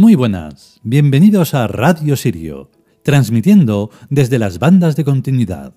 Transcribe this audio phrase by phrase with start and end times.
[0.00, 2.70] Muy buenas, bienvenidos a Radio Sirio,
[3.02, 5.74] transmitiendo desde las bandas de continuidad.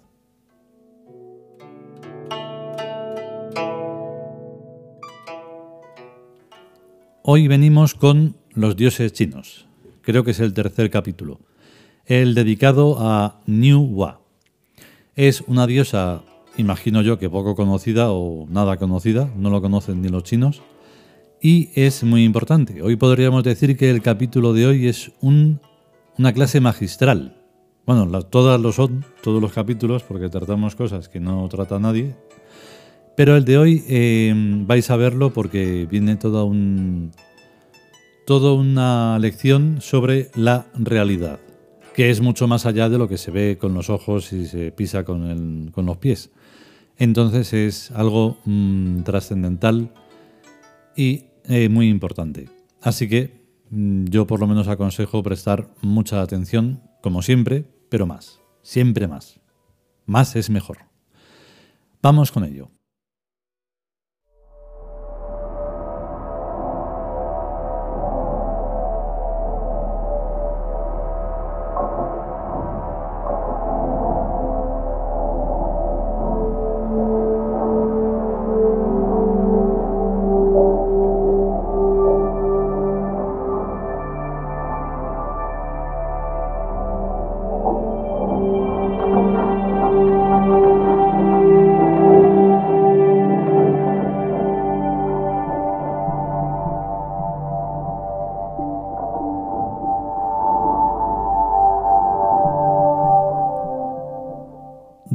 [7.21, 9.67] Hoy venimos con los dioses chinos.
[10.03, 11.41] Creo que es el tercer capítulo.
[12.05, 14.21] El dedicado a Niu Hua.
[15.17, 16.21] Es una diosa,
[16.55, 20.61] imagino yo que poco conocida o nada conocida, no lo conocen ni los chinos,
[21.43, 22.81] y es muy importante.
[22.81, 27.35] Hoy podríamos decir que el capítulo de hoy es una clase magistral.
[27.85, 32.15] Bueno, todas lo son, todos los capítulos, porque tratamos cosas que no trata nadie.
[33.17, 34.33] Pero el de hoy eh,
[34.65, 37.11] vais a verlo porque viene toda, un,
[38.25, 41.41] toda una lección sobre la realidad,
[41.93, 44.71] que es mucho más allá de lo que se ve con los ojos y se
[44.71, 46.31] pisa con, con los pies.
[46.97, 49.91] Entonces es algo mm, trascendental
[50.95, 52.49] y eh, muy importante.
[52.81, 58.39] Así que mm, yo por lo menos aconsejo prestar mucha atención, como siempre, pero más,
[58.61, 59.39] siempre más.
[60.05, 60.79] Más es mejor.
[62.01, 62.69] Vamos con ello.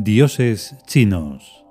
[0.09, 1.63] Dioses chinos.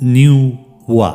[0.00, 0.58] Niu
[0.88, 1.12] Hua.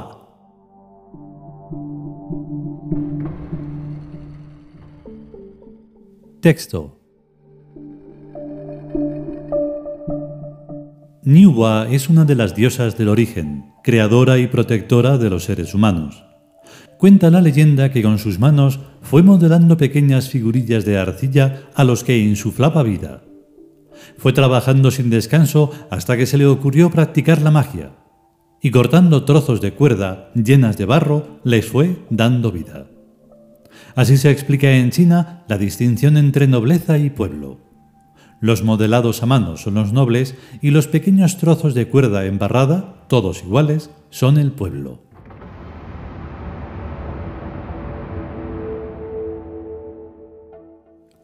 [6.39, 6.97] Texto.
[11.23, 16.23] Niuwa es una de las diosas del origen, creadora y protectora de los seres humanos.
[16.97, 22.03] Cuenta la leyenda que con sus manos fue modelando pequeñas figurillas de arcilla a los
[22.03, 23.23] que insuflaba vida.
[24.17, 27.91] Fue trabajando sin descanso hasta que se le ocurrió practicar la magia,
[28.61, 32.87] y cortando trozos de cuerda llenas de barro les fue dando vida.
[33.95, 37.59] Así se explica en China la distinción entre nobleza y pueblo.
[38.41, 43.41] Los modelados a mano son los nobles y los pequeños trozos de cuerda embarrada, todos
[43.41, 45.06] iguales, son el pueblo.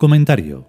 [0.04, 0.68] Comentario.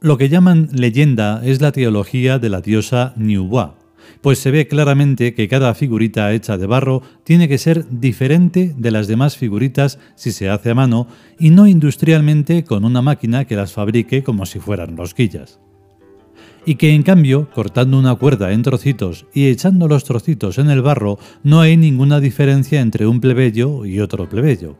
[0.00, 3.78] Lo que llaman leyenda es la teología de la diosa Niuwa,
[4.22, 8.90] pues se ve claramente que cada figurita hecha de barro tiene que ser diferente de
[8.90, 11.06] las demás figuritas si se hace a mano
[11.38, 15.60] y no industrialmente con una máquina que las fabrique como si fueran rosquillas
[16.66, 20.82] y que en cambio, cortando una cuerda en trocitos y echando los trocitos en el
[20.82, 24.76] barro, no hay ninguna diferencia entre un plebeyo y otro plebeyo.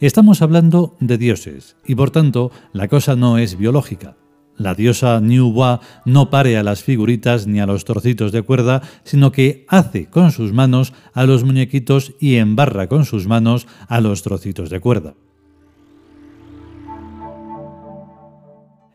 [0.00, 4.16] Estamos hablando de dioses, y por tanto la cosa no es biológica.
[4.58, 9.30] La diosa Niuwa no pare a las figuritas ni a los trocitos de cuerda, sino
[9.30, 14.22] que hace con sus manos a los muñequitos y embarra con sus manos a los
[14.22, 15.14] trocitos de cuerda.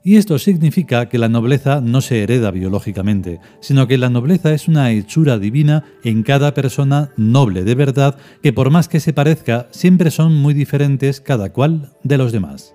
[0.04, 4.68] Y esto significa que la nobleza no se hereda biológicamente, sino que la nobleza es
[4.68, 9.68] una hechura divina en cada persona noble de verdad que por más que se parezca,
[9.70, 12.74] siempre son muy diferentes cada cual de los demás.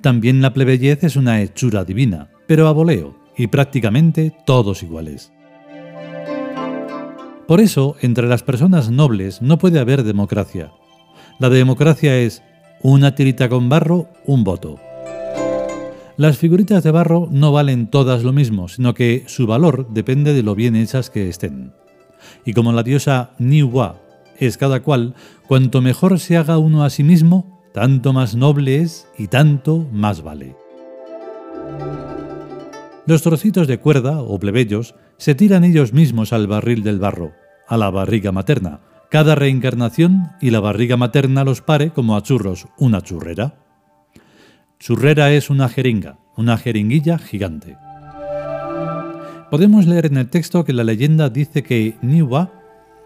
[0.00, 5.32] También la plebeyez es una hechura divina, pero a voleo, y prácticamente todos iguales.
[7.48, 10.70] Por eso, entre las personas nobles no puede haber democracia.
[11.40, 12.42] La democracia es
[12.80, 14.78] una tirita con barro, un voto.
[16.18, 20.42] Las figuritas de barro no valen todas lo mismo, sino que su valor depende de
[20.42, 21.72] lo bien hechas que estén.
[22.44, 24.00] Y como la diosa Niwa
[24.36, 25.14] es cada cual,
[25.46, 30.22] cuanto mejor se haga uno a sí mismo, tanto más noble es y tanto más
[30.22, 30.56] vale.
[33.06, 37.30] Los trocitos de cuerda o plebeyos se tiran ellos mismos al barril del barro,
[37.68, 42.66] a la barriga materna, cada reencarnación y la barriga materna los pare como a churros
[42.76, 43.67] una churrera.
[44.78, 47.76] Churrera es una jeringa, una jeringuilla gigante.
[49.50, 52.52] Podemos leer en el texto que la leyenda dice que Niwa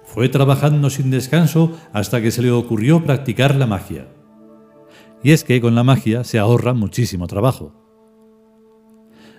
[0.05, 4.07] fue trabajando sin descanso hasta que se le ocurrió practicar la magia.
[5.23, 7.73] Y es que con la magia se ahorra muchísimo trabajo.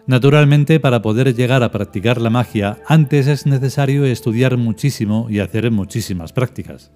[0.08, 5.70] Naturalmente, para poder llegar a practicar la magia, antes es necesario estudiar muchísimo y hacer
[5.70, 6.92] muchísimas prácticas.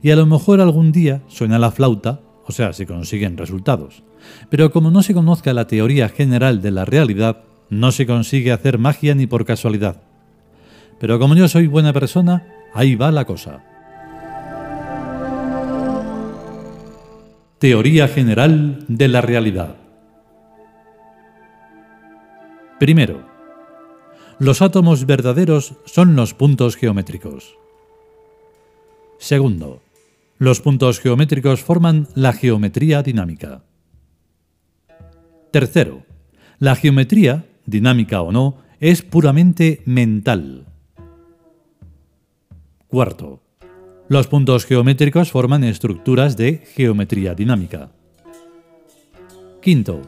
[0.00, 2.20] Y a lo mejor algún día suena la flauta,
[2.50, 4.02] o sea, se consiguen resultados.
[4.48, 8.76] Pero como no se conozca la teoría general de la realidad, no se consigue hacer
[8.76, 10.02] magia ni por casualidad.
[10.98, 12.44] Pero como yo soy buena persona,
[12.74, 13.62] ahí va la cosa.
[17.60, 19.76] Teoría general de la realidad.
[22.80, 23.22] Primero,
[24.40, 27.54] los átomos verdaderos son los puntos geométricos.
[29.18, 29.82] Segundo,
[30.40, 33.62] los puntos geométricos forman la geometría dinámica.
[35.50, 36.06] Tercero,
[36.58, 40.66] la geometría, dinámica o no, es puramente mental.
[42.88, 43.42] Cuarto,
[44.08, 47.92] los puntos geométricos forman estructuras de geometría dinámica.
[49.60, 50.00] Quinto,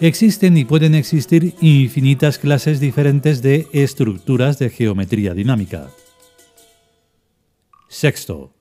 [0.00, 5.90] existen y pueden existir infinitas clases diferentes de estructuras de geometría dinámica.
[7.88, 8.55] Sexto,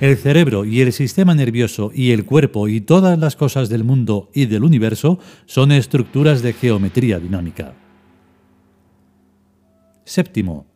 [0.00, 4.30] el cerebro y el sistema nervioso y el cuerpo y todas las cosas del mundo
[4.34, 7.74] y del universo son estructuras de geometría dinámica.
[10.04, 10.66] Séptimo,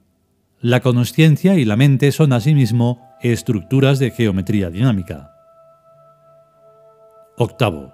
[0.60, 5.32] la consciencia y la mente son asimismo estructuras de geometría dinámica.
[7.36, 7.92] Octavo.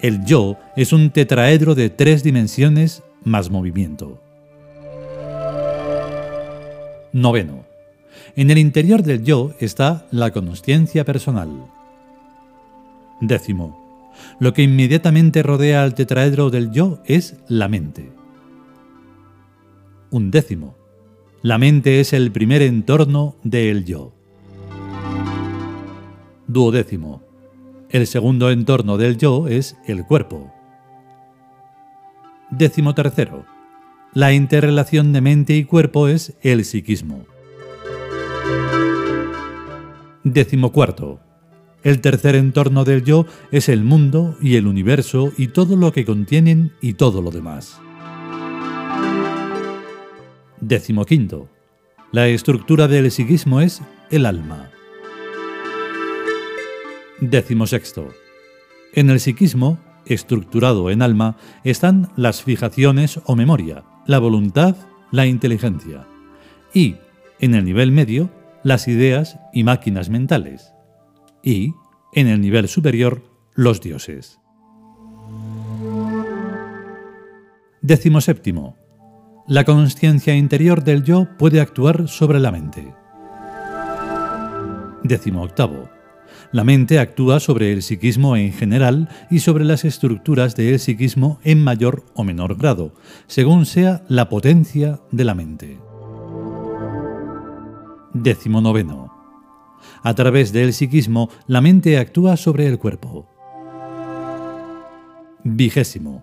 [0.00, 4.22] El yo es un tetraedro de tres dimensiones más movimiento.
[7.12, 7.73] Noveno.
[8.36, 11.50] En el interior del yo está la consciencia personal.
[13.20, 14.12] Décimo.
[14.40, 18.10] Lo que inmediatamente rodea al tetraedro del yo es la mente.
[20.10, 20.76] Un décimo.
[21.42, 24.12] La mente es el primer entorno del yo.
[26.48, 27.22] Duodécimo.
[27.90, 30.52] El segundo entorno del yo es el cuerpo.
[32.50, 33.44] Décimo tercero.
[34.12, 37.33] La interrelación de mente y cuerpo es el psiquismo.
[40.24, 41.20] Décimo cuarto.
[41.82, 46.06] El tercer entorno del yo es el mundo y el universo y todo lo que
[46.06, 47.78] contienen y todo lo demás.
[50.62, 51.50] Décimo quinto.
[52.10, 54.70] La estructura del psiquismo es el alma.
[57.20, 58.08] Décimo sexto.
[58.94, 64.74] En el psiquismo, estructurado en alma, están las fijaciones o memoria, la voluntad,
[65.10, 66.06] la inteligencia.
[66.72, 66.96] Y,
[67.40, 68.30] en el nivel medio,
[68.64, 70.72] las ideas y máquinas mentales.
[71.42, 71.74] Y,
[72.14, 73.22] en el nivel superior,
[73.54, 74.40] los dioses.
[77.82, 78.76] Décimo séptimo.
[79.46, 82.94] La conciencia interior del yo puede actuar sobre la mente.
[85.02, 85.90] Décimo octavo.
[86.50, 91.62] La mente actúa sobre el psiquismo en general y sobre las estructuras del psiquismo en
[91.62, 92.94] mayor o menor grado,
[93.26, 95.83] según sea la potencia de la mente.
[98.14, 99.12] Décimo noveno.
[100.04, 103.26] A través del psiquismo, la mente actúa sobre el cuerpo.
[105.42, 106.22] Vigésimo.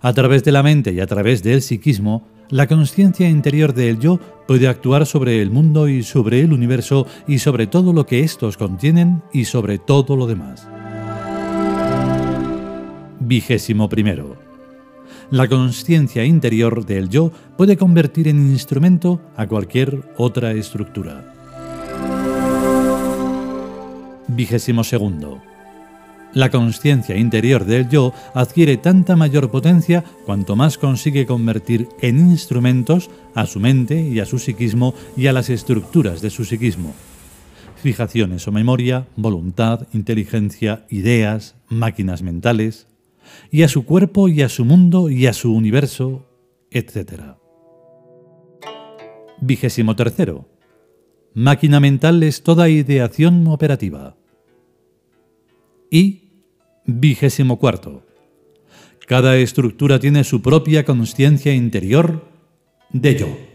[0.00, 4.18] A través de la mente y a través del psiquismo, la conciencia interior del yo
[4.48, 8.56] puede actuar sobre el mundo y sobre el universo y sobre todo lo que estos
[8.56, 10.66] contienen y sobre todo lo demás.
[13.20, 14.53] Vigésimo primero.
[15.30, 21.32] La conciencia interior del yo puede convertir en instrumento a cualquier otra estructura.
[24.28, 25.40] Vigésimo segundo.
[26.34, 33.08] La conciencia interior del yo adquiere tanta mayor potencia cuanto más consigue convertir en instrumentos
[33.34, 36.92] a su mente y a su psiquismo y a las estructuras de su psiquismo.
[37.76, 42.88] Fijaciones o memoria, voluntad, inteligencia, ideas, máquinas mentales,
[43.50, 46.26] y a su cuerpo y a su mundo y a su universo,
[46.70, 47.36] etc.
[49.40, 50.48] Vigésimo tercero.
[51.34, 54.16] Máquina mental es toda ideación operativa.
[55.90, 56.24] Y
[56.86, 58.02] Vigésimo cuarto.
[59.06, 62.28] Cada estructura tiene su propia conciencia interior
[62.90, 63.53] de yo.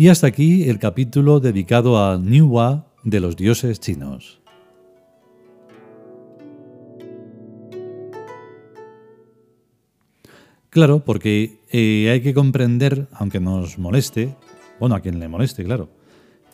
[0.00, 4.40] Y hasta aquí el capítulo dedicado a Niuwa de los dioses chinos.
[10.70, 14.36] Claro, porque eh, hay que comprender, aunque nos moleste,
[14.78, 15.88] bueno, a quien le moleste, claro,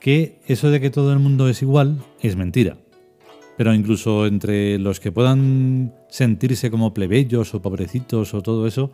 [0.00, 2.78] que eso de que todo el mundo es igual es mentira.
[3.58, 8.90] Pero incluso entre los que puedan sentirse como plebeyos o pobrecitos o todo eso,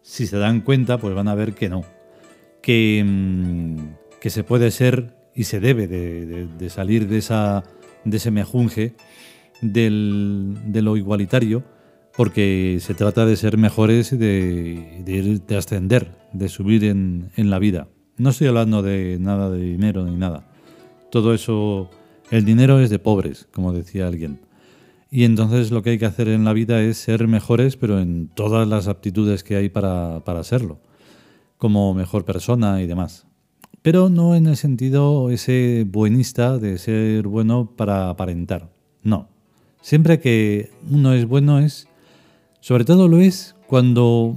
[0.00, 1.84] si se dan cuenta, pues van a ver que no.
[2.64, 3.76] Que, mm,
[4.20, 7.64] que se puede ser y se debe de, salir de, esa,
[8.04, 8.94] de ese mejunje
[9.60, 11.64] del, de lo igualitario
[12.16, 17.88] porque se trata de ser mejores, de, de, ascender, de subir en, en, la vida.
[18.16, 20.46] No estoy hablando de nada de dinero ni nada.
[21.10, 21.90] Todo eso,
[22.30, 24.40] el dinero es de pobres, como decía alguien.
[25.10, 28.28] Y entonces lo que hay que hacer en la vida es ser mejores, pero en
[28.28, 30.80] todas las aptitudes que hay para, para serlo,
[31.64, 33.26] como mejor persona y demás.
[33.80, 38.70] Pero no en el sentido ese buenista de ser bueno para aparentar.
[39.02, 39.30] No.
[39.80, 41.88] Siempre que uno es bueno es
[42.60, 44.36] sobre todo lo es cuando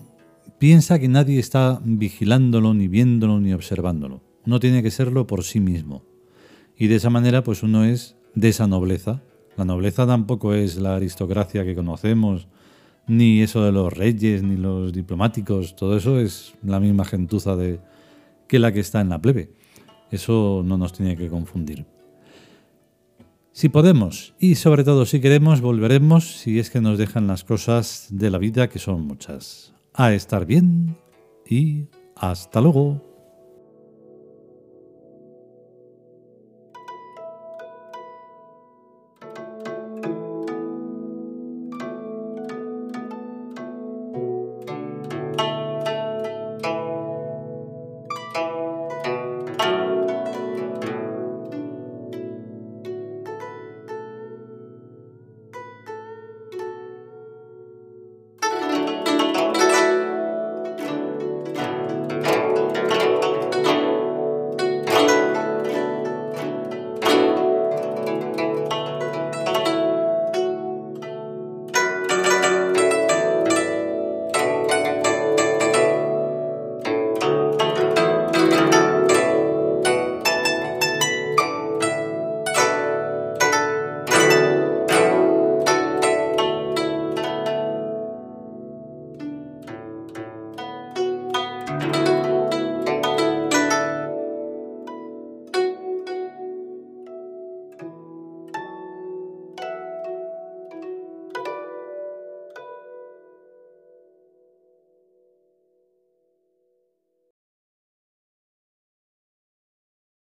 [0.57, 4.22] piensa que nadie está vigilándolo, ni viéndolo, ni observándolo.
[4.46, 6.03] Uno tiene que serlo por sí mismo.
[6.77, 9.22] Y de esa manera, pues uno es de esa nobleza.
[9.57, 12.48] La nobleza tampoco es la aristocracia que conocemos,
[13.07, 15.75] ni eso de los reyes, ni los diplomáticos.
[15.75, 17.79] Todo eso es la misma gentuza de,
[18.47, 19.51] que la que está en la plebe.
[20.11, 21.85] Eso no nos tiene que confundir.
[23.51, 28.07] Si podemos y sobre todo si queremos, volveremos si es que nos dejan las cosas
[28.11, 29.73] de la vida que son muchas.
[29.93, 30.95] A estar bien
[31.49, 31.85] y
[32.15, 33.06] hasta luego.